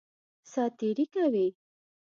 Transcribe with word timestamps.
سات 0.51 0.71
تېری 0.79 1.05
کوي. 1.13 1.47